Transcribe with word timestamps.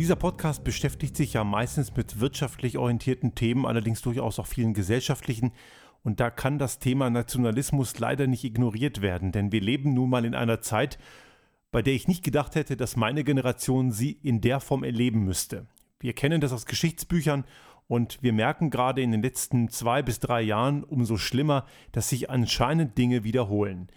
Dieser 0.00 0.16
Podcast 0.16 0.64
beschäftigt 0.64 1.14
sich 1.14 1.34
ja 1.34 1.44
meistens 1.44 1.94
mit 1.94 2.20
wirtschaftlich 2.20 2.78
orientierten 2.78 3.34
Themen, 3.34 3.66
allerdings 3.66 4.00
durchaus 4.00 4.38
auch 4.38 4.46
vielen 4.46 4.72
gesellschaftlichen. 4.72 5.52
Und 6.02 6.20
da 6.20 6.30
kann 6.30 6.58
das 6.58 6.78
Thema 6.78 7.10
Nationalismus 7.10 7.98
leider 7.98 8.26
nicht 8.26 8.42
ignoriert 8.42 9.02
werden, 9.02 9.30
denn 9.30 9.52
wir 9.52 9.60
leben 9.60 9.92
nun 9.92 10.08
mal 10.08 10.24
in 10.24 10.34
einer 10.34 10.62
Zeit, 10.62 10.98
bei 11.70 11.82
der 11.82 11.92
ich 11.92 12.08
nicht 12.08 12.24
gedacht 12.24 12.54
hätte, 12.54 12.78
dass 12.78 12.96
meine 12.96 13.24
Generation 13.24 13.92
sie 13.92 14.12
in 14.22 14.40
der 14.40 14.60
Form 14.60 14.84
erleben 14.84 15.22
müsste. 15.22 15.66
Wir 15.98 16.14
kennen 16.14 16.40
das 16.40 16.54
aus 16.54 16.64
Geschichtsbüchern 16.64 17.44
und 17.86 18.22
wir 18.22 18.32
merken 18.32 18.70
gerade 18.70 19.02
in 19.02 19.12
den 19.12 19.20
letzten 19.20 19.68
zwei 19.68 20.00
bis 20.00 20.18
drei 20.18 20.40
Jahren 20.40 20.82
umso 20.82 21.18
schlimmer, 21.18 21.66
dass 21.92 22.08
sich 22.08 22.30
anscheinend 22.30 22.96
Dinge 22.96 23.22
wiederholen. 23.22 23.88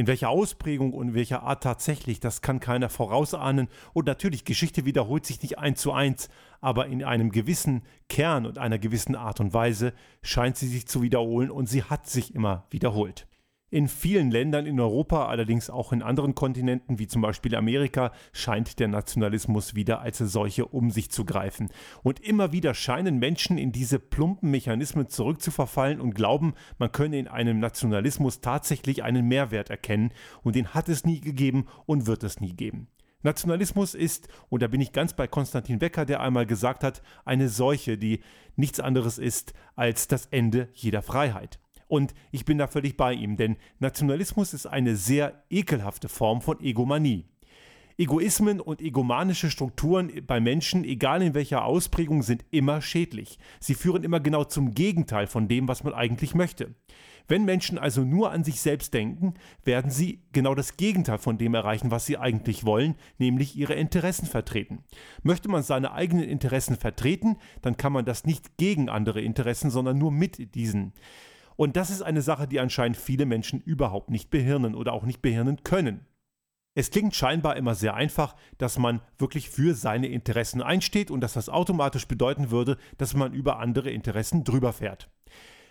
In 0.00 0.06
welcher 0.06 0.30
Ausprägung 0.30 0.94
und 0.94 1.08
in 1.08 1.14
welcher 1.14 1.42
Art 1.42 1.62
tatsächlich, 1.62 2.20
das 2.20 2.40
kann 2.40 2.58
keiner 2.58 2.88
vorausahnen. 2.88 3.68
Und 3.92 4.06
natürlich, 4.06 4.46
Geschichte 4.46 4.86
wiederholt 4.86 5.26
sich 5.26 5.42
nicht 5.42 5.58
eins 5.58 5.82
zu 5.82 5.92
eins, 5.92 6.30
aber 6.62 6.86
in 6.86 7.04
einem 7.04 7.30
gewissen 7.30 7.82
Kern 8.08 8.46
und 8.46 8.56
einer 8.56 8.78
gewissen 8.78 9.14
Art 9.14 9.40
und 9.40 9.52
Weise 9.52 9.92
scheint 10.22 10.56
sie 10.56 10.68
sich 10.68 10.88
zu 10.88 11.02
wiederholen 11.02 11.50
und 11.50 11.66
sie 11.66 11.84
hat 11.84 12.08
sich 12.08 12.34
immer 12.34 12.64
wiederholt. 12.70 13.26
In 13.72 13.86
vielen 13.86 14.32
Ländern 14.32 14.66
in 14.66 14.80
Europa, 14.80 15.26
allerdings 15.26 15.70
auch 15.70 15.92
in 15.92 16.02
anderen 16.02 16.34
Kontinenten 16.34 16.98
wie 16.98 17.06
zum 17.06 17.22
Beispiel 17.22 17.54
Amerika, 17.54 18.10
scheint 18.32 18.80
der 18.80 18.88
Nationalismus 18.88 19.76
wieder 19.76 20.00
als 20.00 20.18
solche 20.18 20.66
um 20.66 20.90
sich 20.90 21.12
zu 21.12 21.24
greifen. 21.24 21.68
Und 22.02 22.18
immer 22.18 22.50
wieder 22.50 22.74
scheinen 22.74 23.20
Menschen 23.20 23.58
in 23.58 23.70
diese 23.70 24.00
plumpen 24.00 24.50
Mechanismen 24.50 25.08
zurückzuverfallen 25.08 26.00
und 26.00 26.16
glauben, 26.16 26.54
man 26.78 26.90
könne 26.90 27.20
in 27.20 27.28
einem 27.28 27.60
Nationalismus 27.60 28.40
tatsächlich 28.40 29.04
einen 29.04 29.28
Mehrwert 29.28 29.70
erkennen, 29.70 30.12
und 30.42 30.56
den 30.56 30.74
hat 30.74 30.88
es 30.88 31.04
nie 31.04 31.20
gegeben 31.20 31.66
und 31.86 32.08
wird 32.08 32.24
es 32.24 32.40
nie 32.40 32.54
geben. 32.54 32.88
Nationalismus 33.22 33.94
ist, 33.94 34.26
und 34.48 34.62
da 34.62 34.66
bin 34.66 34.80
ich 34.80 34.92
ganz 34.92 35.12
bei 35.12 35.28
Konstantin 35.28 35.80
Wecker, 35.80 36.06
der 36.06 36.20
einmal 36.20 36.46
gesagt 36.46 36.82
hat, 36.82 37.02
eine 37.24 37.48
Seuche, 37.48 37.98
die 37.98 38.20
nichts 38.56 38.80
anderes 38.80 39.18
ist 39.18 39.52
als 39.76 40.08
das 40.08 40.26
Ende 40.26 40.70
jeder 40.74 41.02
Freiheit. 41.02 41.60
Und 41.90 42.14
ich 42.30 42.44
bin 42.44 42.56
da 42.56 42.68
völlig 42.68 42.96
bei 42.96 43.12
ihm, 43.12 43.36
denn 43.36 43.56
Nationalismus 43.80 44.54
ist 44.54 44.66
eine 44.66 44.94
sehr 44.94 45.42
ekelhafte 45.50 46.08
Form 46.08 46.40
von 46.40 46.60
Egomanie. 46.60 47.24
Egoismen 47.98 48.60
und 48.60 48.80
egomanische 48.80 49.50
Strukturen 49.50 50.24
bei 50.24 50.40
Menschen, 50.40 50.84
egal 50.84 51.20
in 51.20 51.34
welcher 51.34 51.64
Ausprägung, 51.64 52.22
sind 52.22 52.44
immer 52.52 52.80
schädlich. 52.80 53.40
Sie 53.58 53.74
führen 53.74 54.04
immer 54.04 54.20
genau 54.20 54.44
zum 54.44 54.72
Gegenteil 54.72 55.26
von 55.26 55.48
dem, 55.48 55.66
was 55.66 55.82
man 55.82 55.92
eigentlich 55.92 56.32
möchte. 56.32 56.76
Wenn 57.26 57.44
Menschen 57.44 57.76
also 57.76 58.02
nur 58.02 58.30
an 58.30 58.44
sich 58.44 58.60
selbst 58.60 58.94
denken, 58.94 59.34
werden 59.64 59.90
sie 59.90 60.22
genau 60.32 60.54
das 60.54 60.76
Gegenteil 60.76 61.18
von 61.18 61.38
dem 61.38 61.54
erreichen, 61.54 61.90
was 61.90 62.06
sie 62.06 62.18
eigentlich 62.18 62.64
wollen, 62.64 62.94
nämlich 63.18 63.56
ihre 63.56 63.74
Interessen 63.74 64.26
vertreten. 64.26 64.84
Möchte 65.24 65.48
man 65.48 65.64
seine 65.64 65.92
eigenen 65.92 66.24
Interessen 66.24 66.76
vertreten, 66.76 67.36
dann 67.62 67.76
kann 67.76 67.92
man 67.92 68.04
das 68.04 68.24
nicht 68.24 68.56
gegen 68.58 68.88
andere 68.88 69.20
Interessen, 69.20 69.70
sondern 69.70 69.98
nur 69.98 70.12
mit 70.12 70.54
diesen. 70.54 70.92
Und 71.60 71.76
das 71.76 71.90
ist 71.90 72.00
eine 72.00 72.22
Sache, 72.22 72.48
die 72.48 72.58
anscheinend 72.58 72.96
viele 72.96 73.26
Menschen 73.26 73.60
überhaupt 73.60 74.08
nicht 74.08 74.30
behirnen 74.30 74.74
oder 74.74 74.94
auch 74.94 75.02
nicht 75.02 75.20
behirnen 75.20 75.62
können. 75.62 76.06
Es 76.74 76.90
klingt 76.90 77.14
scheinbar 77.14 77.54
immer 77.56 77.74
sehr 77.74 77.92
einfach, 77.92 78.34
dass 78.56 78.78
man 78.78 79.02
wirklich 79.18 79.50
für 79.50 79.74
seine 79.74 80.06
Interessen 80.06 80.62
einsteht 80.62 81.10
und 81.10 81.20
dass 81.20 81.34
das 81.34 81.50
automatisch 81.50 82.08
bedeuten 82.08 82.50
würde, 82.50 82.78
dass 82.96 83.12
man 83.12 83.34
über 83.34 83.58
andere 83.58 83.90
Interessen 83.90 84.42
drüber 84.42 84.72
fährt. 84.72 85.10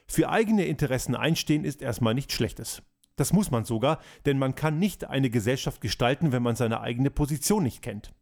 Für 0.05 0.29
eigene 0.29 0.65
Interessen 0.65 1.15
einstehen 1.15 1.65
ist 1.65 1.81
erstmal 1.81 2.13
nichts 2.13 2.35
Schlechtes. 2.35 2.83
Das 3.15 3.33
muss 3.33 3.49
man 3.49 3.65
sogar, 3.65 3.97
denn 4.27 4.37
man 4.37 4.53
kann 4.53 4.77
nicht 4.77 5.05
eine 5.05 5.31
Gesellschaft 5.31 5.81
gestalten, 5.81 6.31
wenn 6.31 6.43
man 6.43 6.55
seine 6.55 6.81
eigene 6.81 7.09
Position 7.09 7.63
nicht 7.63 7.81
kennt. 7.81 8.13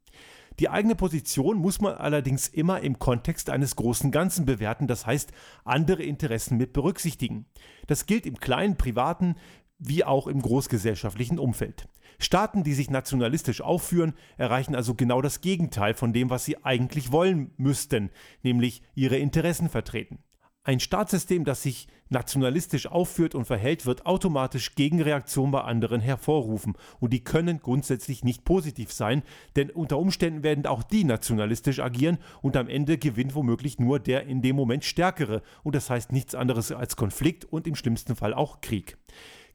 Die 0.59 0.69
eigene 0.69 0.95
Position 0.95 1.57
muss 1.57 1.81
man 1.81 1.93
allerdings 1.93 2.47
immer 2.47 2.81
im 2.81 2.97
Kontext 2.97 3.49
eines 3.49 3.75
großen 3.75 4.11
Ganzen 4.11 4.45
bewerten, 4.45 4.87
das 4.87 5.05
heißt 5.05 5.31
andere 5.63 6.03
Interessen 6.03 6.57
mit 6.57 6.73
berücksichtigen. 6.73 7.45
Das 7.85 8.07
gilt 8.07 8.25
im 8.25 8.39
kleinen 8.39 8.75
privaten 8.75 9.35
wie 9.79 10.03
auch 10.03 10.25
im 10.25 10.41
großgesellschaftlichen 10.41 11.37
Umfeld. 11.37 11.87
Staaten, 12.17 12.63
die 12.63 12.73
sich 12.73 12.89
nationalistisch 12.89 13.61
aufführen, 13.61 14.13
erreichen 14.37 14.73
also 14.73 14.95
genau 14.95 15.21
das 15.21 15.41
Gegenteil 15.41 15.93
von 15.93 16.13
dem, 16.13 16.31
was 16.31 16.45
sie 16.45 16.63
eigentlich 16.63 17.11
wollen 17.11 17.51
müssten, 17.57 18.09
nämlich 18.41 18.81
ihre 18.95 19.17
Interessen 19.17 19.69
vertreten. 19.69 20.23
Ein 20.67 20.81
Staatssystem, 20.81 21.45
das 21.45 21.63
sich 21.63 21.87
nationalistisch 22.09 22.87
aufführt 22.87 23.35
und 23.35 23.45
verhält, 23.45 23.85
wird 23.85 24.05
automatisch 24.05 24.75
Gegenreaktionen 24.75 25.49
bei 25.49 25.61
anderen 25.61 26.01
hervorrufen. 26.01 26.73
Und 26.99 27.13
die 27.13 27.23
können 27.23 27.61
grundsätzlich 27.61 28.25
nicht 28.25 28.43
positiv 28.43 28.91
sein, 28.91 29.23
denn 29.55 29.69
unter 29.69 29.97
Umständen 29.97 30.43
werden 30.43 30.65
auch 30.65 30.83
die 30.83 31.05
nationalistisch 31.05 31.79
agieren 31.79 32.17
und 32.41 32.57
am 32.57 32.67
Ende 32.67 32.97
gewinnt 32.97 33.33
womöglich 33.33 33.79
nur 33.79 33.97
der 33.97 34.25
in 34.25 34.41
dem 34.41 34.57
Moment 34.57 34.83
Stärkere. 34.83 35.41
Und 35.63 35.73
das 35.73 35.89
heißt 35.89 36.11
nichts 36.11 36.35
anderes 36.35 36.73
als 36.73 36.97
Konflikt 36.97 37.45
und 37.45 37.65
im 37.65 37.75
schlimmsten 37.75 38.17
Fall 38.17 38.33
auch 38.33 38.59
Krieg. 38.59 38.97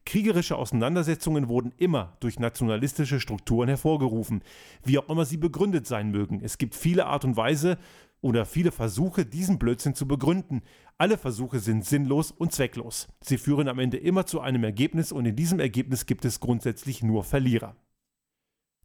Kriegerische 0.05 0.55
Auseinandersetzungen 0.55 1.47
wurden 1.47 1.73
immer 1.77 2.17
durch 2.21 2.39
nationalistische 2.39 3.19
Strukturen 3.19 3.69
hervorgerufen, 3.69 4.41
wie 4.83 4.97
auch 4.97 5.07
immer 5.09 5.25
sie 5.25 5.37
begründet 5.37 5.85
sein 5.85 6.09
mögen. 6.09 6.41
Es 6.43 6.57
gibt 6.57 6.73
viele 6.73 7.05
Art 7.05 7.23
und 7.23 7.37
Weise, 7.37 7.77
oder 8.23 8.45
viele 8.45 8.71
Versuche, 8.71 9.25
diesen 9.25 9.59
Blödsinn 9.59 9.95
zu 9.95 10.07
begründen. 10.07 10.61
Alle 10.97 11.17
Versuche 11.17 11.59
sind 11.59 11.85
sinnlos 11.85 12.31
und 12.31 12.53
zwecklos. 12.53 13.09
Sie 13.21 13.37
führen 13.37 13.67
am 13.67 13.79
Ende 13.79 13.97
immer 13.97 14.25
zu 14.25 14.39
einem 14.39 14.63
Ergebnis 14.63 15.11
und 15.11 15.25
in 15.25 15.35
diesem 15.35 15.59
Ergebnis 15.59 16.05
gibt 16.05 16.23
es 16.23 16.39
grundsätzlich 16.39 17.03
nur 17.03 17.23
Verlierer. 17.23 17.75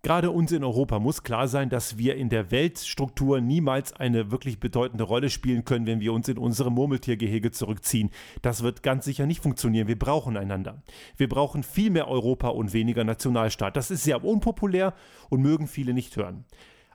Gerade 0.02 0.30
uns 0.30 0.52
in 0.52 0.62
Europa 0.62 0.98
muss 0.98 1.22
klar 1.22 1.48
sein, 1.48 1.70
dass 1.70 1.98
wir 1.98 2.16
in 2.16 2.28
der 2.28 2.50
Weltstruktur 2.50 3.40
niemals 3.40 3.92
eine 3.92 4.30
wirklich 4.30 4.60
bedeutende 4.60 5.04
Rolle 5.04 5.28
spielen 5.28 5.64
können, 5.64 5.86
wenn 5.86 6.00
wir 6.00 6.12
uns 6.12 6.28
in 6.28 6.38
unsere 6.38 6.70
Murmeltiergehege 6.70 7.50
zurückziehen. 7.50 8.10
Das 8.42 8.62
wird 8.62 8.82
ganz 8.84 9.04
sicher 9.04 9.26
nicht 9.26 9.42
funktionieren. 9.42 9.88
Wir 9.88 9.98
brauchen 9.98 10.36
einander. 10.36 10.82
Wir 11.16 11.28
brauchen 11.28 11.64
viel 11.64 11.90
mehr 11.90 12.08
Europa 12.08 12.48
und 12.48 12.72
weniger 12.72 13.02
Nationalstaat. 13.04 13.76
Das 13.76 13.90
ist 13.90 14.04
sehr 14.04 14.24
unpopulär 14.24 14.94
und 15.30 15.42
mögen 15.42 15.66
viele 15.66 15.94
nicht 15.94 16.16
hören. 16.16 16.44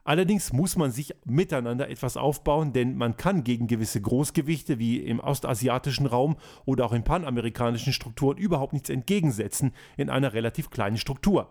Allerdings 0.04 0.52
muss 0.52 0.76
man 0.76 0.90
sich 0.90 1.14
miteinander 1.24 1.88
etwas 1.88 2.18
aufbauen, 2.18 2.74
denn 2.74 2.96
man 2.96 3.16
kann 3.16 3.42
gegen 3.42 3.66
gewisse 3.66 4.02
Großgewichte 4.02 4.78
wie 4.78 4.98
im 4.98 5.18
ostasiatischen 5.18 6.04
Raum 6.04 6.36
oder 6.66 6.84
auch 6.84 6.92
in 6.92 7.04
panamerikanischen 7.04 7.94
Strukturen 7.94 8.36
überhaupt 8.36 8.74
nichts 8.74 8.90
entgegensetzen 8.90 9.72
in 9.96 10.10
einer 10.10 10.34
relativ 10.34 10.68
kleinen 10.68 10.98
Struktur. 10.98 11.50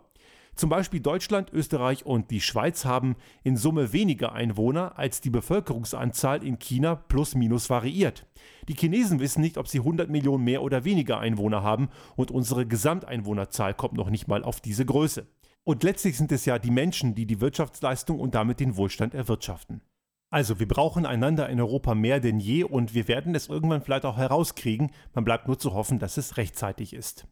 Zum 0.56 0.70
Beispiel 0.70 1.00
Deutschland, 1.00 1.52
Österreich 1.52 2.06
und 2.06 2.30
die 2.30 2.42
Schweiz 2.42 2.86
haben 2.86 3.16
in 3.42 3.58
Summe 3.58 3.92
weniger 3.92 4.34
Einwohner, 4.34 5.00
als 5.00 5.20
die 5.20 5.32
Bevölkerungsanzahl 5.32 6.44
in 6.44 6.60
China 6.60 6.94
plus 6.94 7.34
minus 7.34 7.72
variiert. 7.72 8.28
Die 8.68 8.76
Chinesen 8.76 9.20
wissen 9.20 9.42
nicht, 9.42 9.58
ob 9.58 9.68
sie 9.68 9.80
100 9.80 10.12
Millionen 10.12 10.44
mehr 10.44 10.62
oder 10.62 10.86
weniger 10.86 11.18
Einwohner 11.18 11.64
haben 11.64 11.90
und 12.16 12.30
unsere 12.30 12.68
Gesamteinwohnerzahl 12.68 13.74
kommt 13.74 13.96
noch 13.96 14.12
nicht 14.12 14.28
mal 14.28 14.44
auf 14.44 14.62
diese 14.62 14.86
Größe. 14.86 15.26
Und 15.66 15.84
letztlich 15.84 16.18
sind 16.18 16.32
es 16.32 16.46
ja 16.46 16.60
die 16.60 16.72
Menschen, 16.72 17.16
die 17.16 17.26
die 17.26 17.40
Wirtschaftsleistung 17.40 18.20
und 18.20 18.36
damit 18.36 18.60
den 18.60 18.76
Wohlstand 18.76 19.14
erwirtschaften. 19.14 19.82
Also 20.30 20.60
wir 20.60 20.68
brauchen 20.68 21.06
einander 21.06 21.48
in 21.50 21.62
Europa 21.62 21.94
mehr 21.94 22.20
denn 22.20 22.40
je 22.40 22.64
und 22.64 22.94
wir 22.96 23.08
werden 23.08 23.36
es 23.36 23.50
irgendwann 23.50 23.84
vielleicht 23.84 24.04
auch 24.04 24.18
herauskriegen, 24.18 24.92
man 25.14 25.24
bleibt 25.24 25.48
nur 25.48 25.60
zu 25.60 25.74
hoffen, 25.74 26.00
dass 26.00 26.18
es 26.18 26.38
rechtzeitig 26.38 26.94
ist. 26.94 27.28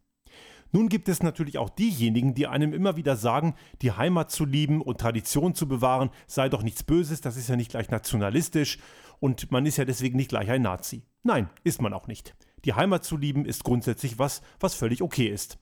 Nun 0.71 0.87
gibt 0.87 1.09
es 1.09 1.21
natürlich 1.21 1.57
auch 1.57 1.69
diejenigen, 1.69 2.33
die 2.33 2.47
einem 2.47 2.73
immer 2.73 2.95
wieder 2.95 3.17
sagen, 3.17 3.55
die 3.81 3.91
Heimat 3.91 4.31
zu 4.31 4.45
lieben 4.45 4.81
und 4.81 5.01
Tradition 5.01 5.55
zu 5.55 5.67
bewahren 5.67 6.11
sei 6.27 6.47
doch 6.47 6.63
nichts 6.63 6.83
Böses, 6.83 7.21
das 7.21 7.37
ist 7.37 7.49
ja 7.49 7.55
nicht 7.55 7.71
gleich 7.71 7.89
nationalistisch 7.89 8.77
und 9.19 9.51
man 9.51 9.65
ist 9.65 9.77
ja 9.77 9.85
deswegen 9.85 10.15
nicht 10.15 10.29
gleich 10.29 10.49
ein 10.49 10.61
Nazi. 10.61 11.01
Nein, 11.23 11.49
ist 11.63 11.81
man 11.81 11.93
auch 11.93 12.07
nicht. 12.07 12.35
Die 12.65 12.73
Heimat 12.73 13.03
zu 13.03 13.17
lieben 13.17 13.45
ist 13.45 13.63
grundsätzlich 13.63 14.19
was, 14.19 14.41
was 14.59 14.75
völlig 14.75 15.01
okay 15.01 15.27
ist. 15.27 15.57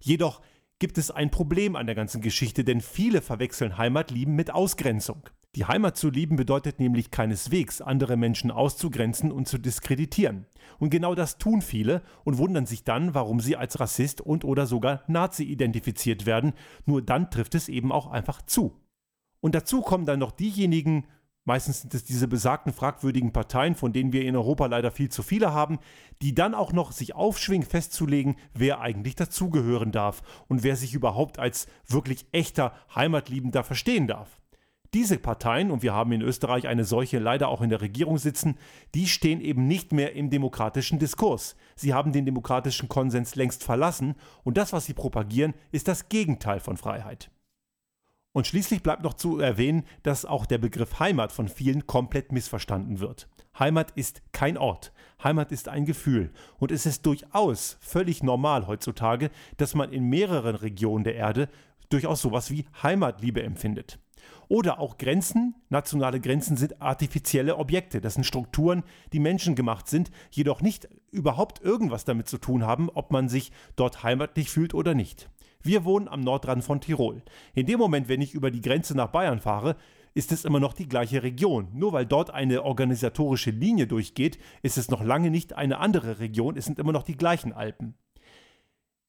Jedoch 0.00 0.40
gibt 0.78 0.98
es 0.98 1.10
ein 1.10 1.30
Problem 1.30 1.76
an 1.76 1.86
der 1.86 1.94
ganzen 1.94 2.20
Geschichte, 2.20 2.64
denn 2.64 2.80
viele 2.80 3.22
verwechseln 3.22 3.78
Heimatlieben 3.78 4.34
mit 4.34 4.52
Ausgrenzung. 4.52 5.28
Die 5.54 5.66
Heimat 5.66 5.96
zu 5.96 6.10
lieben 6.10 6.34
bedeutet 6.34 6.80
nämlich 6.80 7.12
keineswegs, 7.12 7.80
andere 7.80 8.16
Menschen 8.16 8.50
auszugrenzen 8.50 9.30
und 9.30 9.46
zu 9.46 9.58
diskreditieren. 9.58 10.46
Und 10.80 10.90
genau 10.90 11.14
das 11.14 11.38
tun 11.38 11.62
viele 11.62 12.02
und 12.24 12.38
wundern 12.38 12.66
sich 12.66 12.82
dann, 12.82 13.14
warum 13.14 13.38
sie 13.38 13.56
als 13.56 13.78
Rassist 13.78 14.20
und 14.20 14.44
oder 14.44 14.66
sogar 14.66 15.04
Nazi 15.06 15.44
identifiziert 15.44 16.26
werden. 16.26 16.54
Nur 16.86 17.02
dann 17.02 17.30
trifft 17.30 17.54
es 17.54 17.68
eben 17.68 17.92
auch 17.92 18.08
einfach 18.08 18.42
zu. 18.42 18.80
Und 19.40 19.54
dazu 19.54 19.80
kommen 19.80 20.06
dann 20.06 20.18
noch 20.18 20.32
diejenigen, 20.32 21.06
Meistens 21.46 21.82
sind 21.82 21.92
es 21.92 22.04
diese 22.04 22.26
besagten 22.26 22.72
fragwürdigen 22.72 23.32
Parteien, 23.32 23.74
von 23.74 23.92
denen 23.92 24.14
wir 24.14 24.24
in 24.24 24.34
Europa 24.34 24.64
leider 24.64 24.90
viel 24.90 25.10
zu 25.10 25.22
viele 25.22 25.52
haben, 25.52 25.78
die 26.22 26.34
dann 26.34 26.54
auch 26.54 26.72
noch 26.72 26.90
sich 26.90 27.14
aufschwingen, 27.14 27.68
festzulegen, 27.68 28.36
wer 28.54 28.80
eigentlich 28.80 29.14
dazugehören 29.14 29.92
darf 29.92 30.22
und 30.48 30.62
wer 30.62 30.76
sich 30.76 30.94
überhaupt 30.94 31.38
als 31.38 31.66
wirklich 31.86 32.26
echter 32.32 32.72
Heimatliebender 32.94 33.62
verstehen 33.62 34.06
darf. 34.06 34.40
Diese 34.94 35.18
Parteien, 35.18 35.70
und 35.70 35.82
wir 35.82 35.92
haben 35.92 36.12
in 36.12 36.22
Österreich 36.22 36.68
eine 36.68 36.84
solche 36.84 37.18
leider 37.18 37.48
auch 37.48 37.60
in 37.60 37.68
der 37.68 37.80
Regierung 37.80 38.16
sitzen, 38.16 38.56
die 38.94 39.08
stehen 39.08 39.40
eben 39.40 39.66
nicht 39.66 39.92
mehr 39.92 40.14
im 40.14 40.30
demokratischen 40.30 41.00
Diskurs. 41.00 41.56
Sie 41.74 41.92
haben 41.92 42.12
den 42.12 42.24
demokratischen 42.24 42.88
Konsens 42.88 43.34
längst 43.34 43.64
verlassen 43.64 44.14
und 44.44 44.56
das, 44.56 44.72
was 44.72 44.86
sie 44.86 44.94
propagieren, 44.94 45.52
ist 45.72 45.88
das 45.88 46.08
Gegenteil 46.08 46.60
von 46.60 46.76
Freiheit. 46.76 47.28
Und 48.34 48.48
schließlich 48.48 48.82
bleibt 48.82 49.04
noch 49.04 49.14
zu 49.14 49.38
erwähnen, 49.38 49.84
dass 50.02 50.24
auch 50.24 50.44
der 50.44 50.58
Begriff 50.58 50.98
Heimat 50.98 51.30
von 51.30 51.46
vielen 51.46 51.86
komplett 51.86 52.32
missverstanden 52.32 52.98
wird. 52.98 53.28
Heimat 53.56 53.92
ist 53.92 54.22
kein 54.32 54.58
Ort. 54.58 54.92
Heimat 55.22 55.52
ist 55.52 55.68
ein 55.68 55.84
Gefühl. 55.84 56.32
Und 56.58 56.72
es 56.72 56.84
ist 56.84 57.06
durchaus 57.06 57.78
völlig 57.80 58.24
normal 58.24 58.66
heutzutage, 58.66 59.30
dass 59.56 59.76
man 59.76 59.92
in 59.92 60.08
mehreren 60.08 60.56
Regionen 60.56 61.04
der 61.04 61.14
Erde 61.14 61.48
durchaus 61.90 62.22
sowas 62.22 62.50
wie 62.50 62.66
Heimatliebe 62.82 63.40
empfindet. 63.40 64.00
Oder 64.48 64.80
auch 64.80 64.98
Grenzen, 64.98 65.54
nationale 65.68 66.18
Grenzen 66.18 66.56
sind 66.56 66.82
artifizielle 66.82 67.56
Objekte. 67.56 68.00
Das 68.00 68.14
sind 68.14 68.24
Strukturen, 68.24 68.82
die 69.12 69.20
menschengemacht 69.20 69.88
sind, 69.88 70.10
jedoch 70.32 70.60
nicht 70.60 70.88
überhaupt 71.12 71.62
irgendwas 71.62 72.04
damit 72.04 72.28
zu 72.28 72.38
tun 72.38 72.64
haben, 72.64 72.90
ob 72.90 73.12
man 73.12 73.28
sich 73.28 73.52
dort 73.76 74.02
heimatlich 74.02 74.50
fühlt 74.50 74.74
oder 74.74 74.94
nicht. 74.94 75.30
Wir 75.64 75.86
wohnen 75.86 76.08
am 76.08 76.20
Nordrand 76.20 76.62
von 76.62 76.82
Tirol. 76.82 77.22
In 77.54 77.64
dem 77.64 77.78
Moment, 77.78 78.06
wenn 78.08 78.20
ich 78.20 78.34
über 78.34 78.50
die 78.50 78.60
Grenze 78.60 78.94
nach 78.94 79.08
Bayern 79.08 79.40
fahre, 79.40 79.76
ist 80.12 80.30
es 80.30 80.44
immer 80.44 80.60
noch 80.60 80.74
die 80.74 80.86
gleiche 80.86 81.22
Region. 81.22 81.68
Nur 81.72 81.94
weil 81.94 82.04
dort 82.04 82.30
eine 82.30 82.64
organisatorische 82.64 83.50
Linie 83.50 83.86
durchgeht, 83.86 84.38
ist 84.62 84.76
es 84.76 84.90
noch 84.90 85.02
lange 85.02 85.30
nicht 85.30 85.54
eine 85.54 85.78
andere 85.78 86.20
Region, 86.20 86.58
es 86.58 86.66
sind 86.66 86.78
immer 86.78 86.92
noch 86.92 87.02
die 87.02 87.16
gleichen 87.16 87.54
Alpen. 87.54 87.94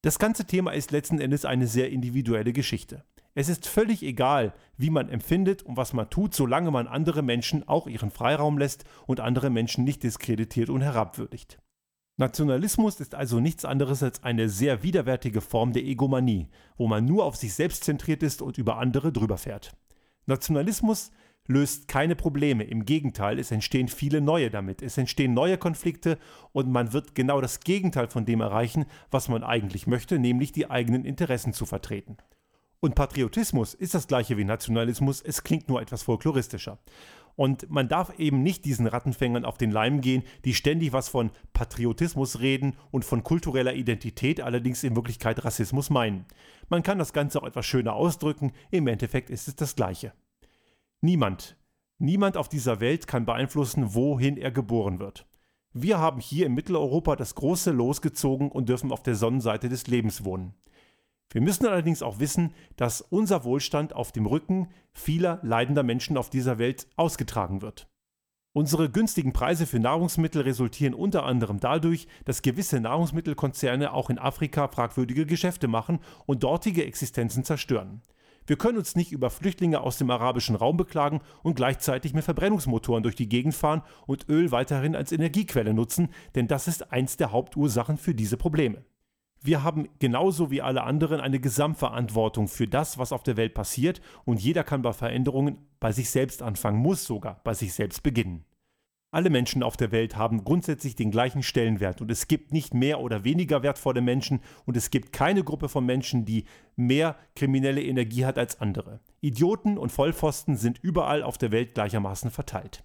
Das 0.01 0.17
ganze 0.17 0.45
Thema 0.45 0.71
ist 0.71 0.91
letzten 0.91 1.19
Endes 1.19 1.43
eine 1.43 1.67
sehr 1.67 1.91
individuelle 1.91 2.53
Geschichte. 2.53 3.03
Es 3.33 3.49
ist 3.49 3.67
völlig 3.67 4.01
egal, 4.01 4.53
wie 4.77 4.89
man 4.89 5.09
empfindet 5.09 5.61
und 5.63 5.75
was 5.75 5.91
man 5.91 6.09
tut, 6.09 6.33
solange 6.33 6.71
man 6.71 6.87
andere 6.87 7.21
Menschen 7.21 7.67
auch 7.67 7.85
ihren 7.85 8.11
Freiraum 8.11 8.57
lässt 8.57 8.85
und 9.07 9.19
andere 9.19 9.49
Menschen 9.49 9.83
nicht 9.83 10.03
diskreditiert 10.03 10.69
und 10.69 10.81
herabwürdigt. 10.81 11.59
Nationalismus 12.17 13.01
ist 13.01 13.13
also 13.13 13.41
nichts 13.41 13.65
anderes 13.65 14.01
als 14.01 14.23
eine 14.23 14.47
sehr 14.47 14.83
widerwärtige 14.83 15.41
Form 15.41 15.73
der 15.73 15.83
Egomanie, 15.83 16.47
wo 16.77 16.87
man 16.87 17.03
nur 17.03 17.25
auf 17.25 17.35
sich 17.35 17.53
selbst 17.53 17.83
zentriert 17.83 18.23
ist 18.23 18.41
und 18.41 18.57
über 18.57 18.77
andere 18.77 19.11
drüber 19.11 19.37
fährt. 19.37 19.75
Nationalismus 20.25 21.11
löst 21.47 21.89
keine 21.89 22.15
Probleme, 22.15 22.63
im 22.63 22.85
Gegenteil, 22.85 23.37
es 23.37 23.51
entstehen 23.51 23.89
viele 23.89 24.21
neue 24.21 24.49
damit, 24.49 24.81
es 24.81 24.97
entstehen 24.97 25.33
neue 25.33 25.57
Konflikte 25.57 26.17
und 26.53 26.71
man 26.71 26.93
wird 26.93 27.15
genau 27.15 27.41
das 27.41 27.59
Gegenteil 27.59 28.07
von 28.07 28.25
dem 28.25 28.39
erreichen, 28.39 28.85
was 29.11 29.27
man 29.27 29.43
eigentlich 29.43 29.85
möchte, 29.85 30.17
nämlich 30.17 30.53
die 30.53 30.69
eigenen 30.69 31.03
Interessen 31.03 31.51
zu 31.51 31.65
vertreten. 31.65 32.15
Und 32.79 32.95
Patriotismus 32.95 33.73
ist 33.73 33.93
das 33.93 34.07
gleiche 34.07 34.37
wie 34.37 34.45
Nationalismus, 34.45 35.21
es 35.21 35.43
klingt 35.43 35.67
nur 35.67 35.81
etwas 35.81 36.03
folkloristischer. 36.03 36.79
Und 37.35 37.69
man 37.69 37.89
darf 37.89 38.17
eben 38.17 38.43
nicht 38.43 38.63
diesen 38.65 38.87
Rattenfängern 38.87 39.45
auf 39.45 39.57
den 39.57 39.71
Leim 39.71 40.01
gehen, 40.01 40.23
die 40.45 40.53
ständig 40.53 40.93
was 40.93 41.09
von 41.09 41.31
Patriotismus 41.53 42.39
reden 42.39 42.75
und 42.91 43.03
von 43.03 43.23
kultureller 43.23 43.73
Identität, 43.73 44.39
allerdings 44.39 44.83
in 44.83 44.95
Wirklichkeit 44.95 45.43
Rassismus 45.43 45.89
meinen. 45.89 46.25
Man 46.69 46.83
kann 46.83 46.97
das 46.97 47.13
Ganze 47.13 47.41
auch 47.41 47.47
etwas 47.47 47.65
schöner 47.65 47.93
ausdrücken, 47.93 48.53
im 48.71 48.87
Endeffekt 48.87 49.29
ist 49.29 49.47
es 49.47 49.55
das 49.55 49.75
gleiche. 49.75 50.13
Niemand, 51.01 51.57
niemand 51.97 52.37
auf 52.37 52.47
dieser 52.47 52.79
Welt 52.79 53.05
kann 53.05 53.25
beeinflussen, 53.25 53.93
wohin 53.93 54.37
er 54.37 54.51
geboren 54.51 54.99
wird. 54.99 55.27
Wir 55.73 55.99
haben 55.99 56.21
hier 56.21 56.45
in 56.45 56.53
Mitteleuropa 56.53 57.17
das 57.17 57.35
große 57.35 57.71
Los 57.71 58.01
gezogen 58.01 58.49
und 58.49 58.69
dürfen 58.69 58.93
auf 58.93 59.03
der 59.03 59.15
Sonnenseite 59.15 59.67
des 59.67 59.87
Lebens 59.87 60.23
wohnen. 60.23 60.53
Wir 61.35 61.41
müssen 61.41 61.65
allerdings 61.65 62.01
auch 62.01 62.19
wissen, 62.19 62.53
dass 62.77 63.01
unser 63.01 63.43
Wohlstand 63.43 63.91
auf 63.91 64.13
dem 64.13 64.25
Rücken 64.25 64.69
vieler 64.93 65.41
leidender 65.43 65.83
Menschen 65.83 66.15
auf 66.15 66.29
dieser 66.29 66.59
Welt 66.59 66.87
ausgetragen 66.95 67.61
wird. 67.61 67.89
Unsere 68.53 68.89
günstigen 68.89 69.33
Preise 69.33 69.65
für 69.65 69.81
Nahrungsmittel 69.81 70.43
resultieren 70.43 70.93
unter 70.93 71.25
anderem 71.25 71.59
dadurch, 71.59 72.07
dass 72.23 72.41
gewisse 72.41 72.79
Nahrungsmittelkonzerne 72.79 73.91
auch 73.91 74.09
in 74.09 74.17
Afrika 74.17 74.69
fragwürdige 74.69 75.25
Geschäfte 75.25 75.67
machen 75.67 75.99
und 76.25 76.43
dortige 76.43 76.85
Existenzen 76.85 77.43
zerstören. 77.43 78.01
Wir 78.47 78.55
können 78.55 78.77
uns 78.77 78.95
nicht 78.95 79.11
über 79.11 79.29
Flüchtlinge 79.29 79.81
aus 79.81 79.97
dem 79.97 80.11
arabischen 80.11 80.55
Raum 80.55 80.77
beklagen 80.77 81.19
und 81.43 81.57
gleichzeitig 81.57 82.13
mit 82.13 82.23
Verbrennungsmotoren 82.23 83.03
durch 83.03 83.17
die 83.17 83.27
Gegend 83.27 83.55
fahren 83.55 83.81
und 84.07 84.29
Öl 84.29 84.53
weiterhin 84.53 84.95
als 84.95 85.11
Energiequelle 85.11 85.73
nutzen, 85.73 86.07
denn 86.35 86.47
das 86.47 86.69
ist 86.69 86.93
eins 86.93 87.17
der 87.17 87.33
Hauptursachen 87.33 87.97
für 87.97 88.15
diese 88.15 88.37
Probleme 88.37 88.85
wir 89.45 89.63
haben 89.63 89.87
genauso 89.99 90.51
wie 90.51 90.61
alle 90.61 90.83
anderen 90.83 91.19
eine 91.19 91.39
Gesamtverantwortung 91.39 92.47
für 92.47 92.67
das, 92.67 92.97
was 92.97 93.11
auf 93.11 93.23
der 93.23 93.37
Welt 93.37 93.53
passiert 93.53 94.01
und 94.25 94.41
jeder 94.41 94.63
kann 94.63 94.81
bei 94.81 94.93
Veränderungen 94.93 95.57
bei 95.79 95.91
sich 95.91 96.09
selbst 96.09 96.41
anfangen, 96.41 96.79
muss 96.79 97.05
sogar 97.05 97.41
bei 97.43 97.53
sich 97.53 97.73
selbst 97.73 98.03
beginnen. 98.03 98.45
Alle 99.11 99.29
Menschen 99.29 99.63
auf 99.63 99.77
der 99.77 99.91
Welt 99.91 100.17
haben 100.17 100.43
grundsätzlich 100.43 100.95
den 100.95 101.09
gleichen 101.09 101.41
Stellenwert 101.41 102.01
und 102.01 102.11
es 102.11 102.27
gibt 102.27 102.51
nicht 102.51 102.73
mehr 102.73 102.99
oder 102.99 103.23
weniger 103.23 103.63
wertvolle 103.63 104.01
Menschen 104.01 104.41
und 104.65 104.75
es 104.75 104.91
gibt 104.91 105.13
keine 105.13 105.43
Gruppe 105.43 105.69
von 105.69 105.85
Menschen, 105.85 106.25
die 106.25 106.43
mehr 106.75 107.15
kriminelle 107.35 107.81
Energie 107.81 108.25
hat 108.25 108.37
als 108.37 108.59
andere. 108.59 108.99
Idioten 109.21 109.77
und 109.77 109.91
Vollpfosten 109.91 110.57
sind 110.57 110.79
überall 110.81 111.23
auf 111.23 111.37
der 111.37 111.51
Welt 111.51 111.75
gleichermaßen 111.75 112.29
verteilt 112.29 112.83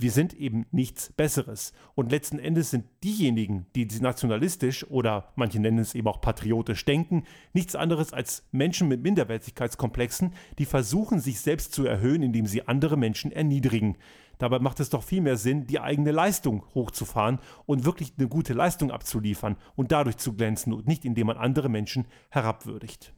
wir 0.00 0.10
sind 0.10 0.34
eben 0.34 0.66
nichts 0.70 1.12
Besseres. 1.12 1.72
Und 1.94 2.10
letzten 2.10 2.38
Endes 2.38 2.70
sind 2.70 2.86
diejenigen, 3.04 3.66
die 3.74 3.86
nationalistisch 4.00 4.88
oder 4.90 5.32
manche 5.36 5.60
nennen 5.60 5.78
es 5.78 5.94
eben 5.94 6.08
auch 6.08 6.20
patriotisch 6.20 6.84
denken, 6.84 7.24
nichts 7.52 7.74
anderes 7.74 8.12
als 8.12 8.44
Menschen 8.52 8.88
mit 8.88 9.02
Minderwertigkeitskomplexen, 9.02 10.32
die 10.58 10.64
versuchen, 10.64 11.20
sich 11.20 11.40
selbst 11.40 11.72
zu 11.72 11.84
erhöhen, 11.84 12.22
indem 12.22 12.46
sie 12.46 12.66
andere 12.66 12.96
Menschen 12.96 13.32
erniedrigen. 13.32 13.96
Dabei 14.38 14.58
macht 14.58 14.80
es 14.80 14.88
doch 14.88 15.02
viel 15.02 15.20
mehr 15.20 15.36
Sinn, 15.36 15.66
die 15.66 15.80
eigene 15.80 16.12
Leistung 16.12 16.64
hochzufahren 16.74 17.38
und 17.66 17.84
wirklich 17.84 18.14
eine 18.16 18.26
gute 18.26 18.54
Leistung 18.54 18.90
abzuliefern 18.90 19.56
und 19.76 19.92
dadurch 19.92 20.16
zu 20.16 20.32
glänzen 20.32 20.72
und 20.72 20.88
nicht 20.88 21.04
indem 21.04 21.26
man 21.26 21.36
andere 21.36 21.68
Menschen 21.68 22.06
herabwürdigt. 22.30 23.12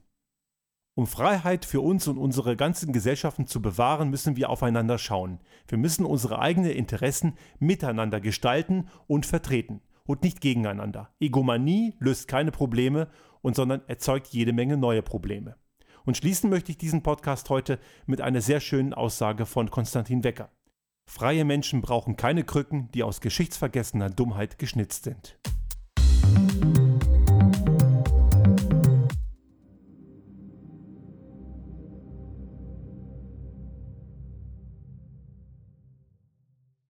Um 0.94 1.06
Freiheit 1.06 1.65
für 1.65 1.81
uns 1.81 2.06
und 2.06 2.19
unsere 2.19 2.55
ganzen 2.55 2.93
Gesellschaften 2.93 3.47
zu 3.47 3.62
bewahren, 3.62 4.11
müssen 4.11 4.37
wir 4.37 4.50
aufeinander 4.50 4.99
schauen. 4.99 5.41
Wir 5.67 5.79
müssen 5.79 6.05
unsere 6.05 6.39
eigenen 6.39 6.73
Interessen 6.73 7.39
miteinander 7.59 8.21
gestalten 8.21 8.89
und 9.06 9.25
vertreten 9.25 9.81
und 10.05 10.23
nicht 10.23 10.43
gegeneinander. 10.43 11.09
Egomanie 11.19 11.94
löst 11.99 12.29
keine 12.29 12.50
Probleme 12.50 13.09
und 13.41 13.56
sondern 13.56 13.81
erzeugt 13.87 14.29
jede 14.29 14.53
Menge 14.53 14.77
neue 14.77 15.00
Probleme. 15.00 15.56
Und 16.05 16.19
schließen 16.19 16.50
möchte 16.50 16.73
ich 16.73 16.79
diesen 16.79 17.03
Podcast 17.03 17.49
heute 17.49 17.79
mit 18.05 18.21
einer 18.21 18.43
sehr 18.43 18.61
schönen 18.61 18.93
Aussage 18.93 19.47
von 19.47 19.71
Konstantin 19.71 20.25
Wecker. 20.25 20.50
Freie 21.06 21.47
Menschen 21.47 21.81
brauchen 21.81 22.19
keine 22.19 22.44
Krücken, 22.44 22.91
die 22.93 23.03
aus 23.03 23.23
geschichtsvergessener 23.23 24.11
Dummheit 24.11 24.59
geschnitzt 24.59 25.05
sind. 25.05 25.39